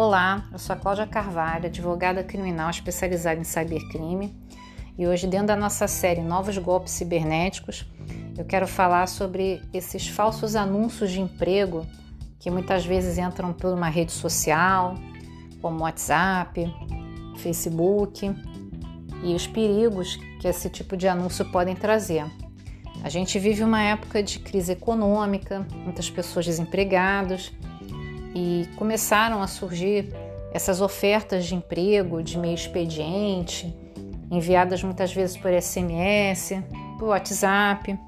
[0.00, 4.32] Olá, eu sou a Cláudia Carvalho, advogada criminal especializada em cybercrime,
[4.96, 7.84] e hoje, dentro da nossa série Novos Golpes Cibernéticos,
[8.38, 11.84] eu quero falar sobre esses falsos anúncios de emprego
[12.38, 14.94] que muitas vezes entram por uma rede social,
[15.60, 16.72] como WhatsApp,
[17.38, 18.32] Facebook,
[19.24, 22.24] e os perigos que esse tipo de anúncio podem trazer.
[23.02, 27.52] A gente vive uma época de crise econômica, muitas pessoas desempregadas
[28.34, 30.12] e começaram a surgir
[30.52, 33.74] essas ofertas de emprego de meio expediente,
[34.30, 36.62] enviadas muitas vezes por SMS,
[36.98, 37.98] por WhatsApp.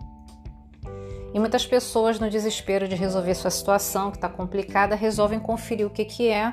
[1.33, 5.91] E muitas pessoas, no desespero de resolver sua situação, que está complicada, resolvem conferir o
[5.91, 6.53] que, que é,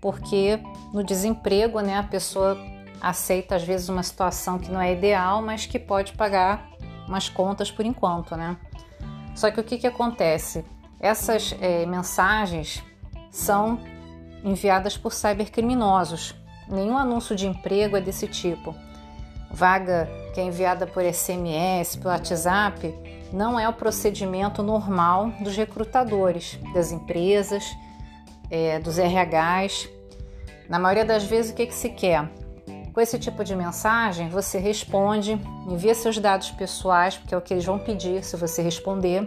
[0.00, 0.60] porque
[0.92, 2.56] no desemprego né, a pessoa
[3.00, 6.70] aceita às vezes uma situação que não é ideal, mas que pode pagar
[7.08, 8.56] umas contas por enquanto, né?
[9.34, 10.64] Só que o que, que acontece?
[11.00, 12.82] Essas é, mensagens
[13.30, 13.78] são
[14.42, 16.34] enviadas por cybercriminosos.
[16.68, 18.74] Nenhum anúncio de emprego é desse tipo.
[19.50, 22.94] Vaga que é enviada por SMS, por WhatsApp,
[23.32, 27.64] não é o procedimento normal dos recrutadores, das empresas,
[28.50, 29.88] é, dos RHs.
[30.68, 32.28] Na maioria das vezes, o que, que se quer?
[32.92, 37.54] Com esse tipo de mensagem, você responde, envia seus dados pessoais, porque é o que
[37.54, 39.26] eles vão pedir se você responder,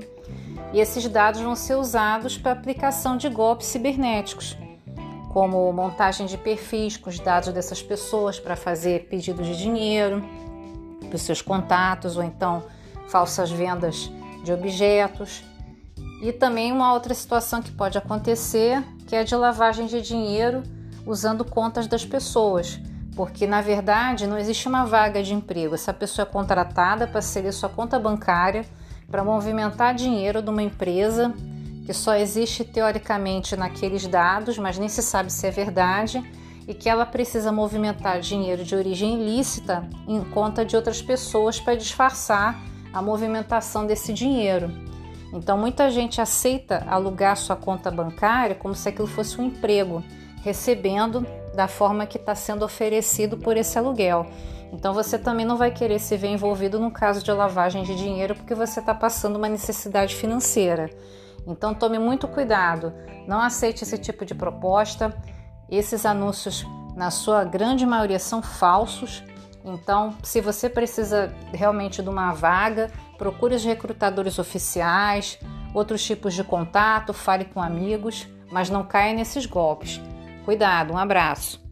[0.73, 4.58] e esses dados vão ser usados para aplicação de golpes cibernéticos,
[5.31, 10.23] como montagem de perfis com os dados dessas pessoas para fazer pedidos de dinheiro
[11.08, 12.64] para os seus contatos, ou então
[13.08, 14.12] falsas vendas
[14.44, 15.44] de objetos.
[16.22, 20.62] E também uma outra situação que pode acontecer, que é de lavagem de dinheiro
[21.06, 22.80] usando contas das pessoas
[23.20, 25.75] porque na verdade não existe uma vaga de emprego.
[25.75, 28.66] Essa pessoa é contratada para ser sua conta bancária
[29.09, 31.33] para movimentar dinheiro de uma empresa
[31.85, 36.23] que só existe teoricamente naqueles dados, mas nem se sabe se é verdade,
[36.67, 41.73] e que ela precisa movimentar dinheiro de origem ilícita em conta de outras pessoas para
[41.73, 42.61] disfarçar
[42.94, 44.72] a movimentação desse dinheiro.
[45.34, 50.03] Então muita gente aceita alugar sua conta bancária como se aquilo fosse um emprego,
[50.44, 54.25] recebendo da forma que está sendo oferecido por esse aluguel.
[54.71, 58.35] Então você também não vai querer se ver envolvido no caso de lavagem de dinheiro
[58.35, 60.89] porque você está passando uma necessidade financeira.
[61.47, 62.93] Então tome muito cuidado,
[63.27, 65.15] não aceite esse tipo de proposta.
[65.69, 66.65] Esses anúncios,
[66.95, 69.23] na sua grande maioria, são falsos.
[69.63, 72.89] Então, se você precisa realmente de uma vaga,
[73.19, 75.37] procure os recrutadores oficiais,
[75.73, 80.01] outros tipos de contato, fale com amigos, mas não caia nesses golpes.
[80.44, 81.69] Cuidado, um abraço.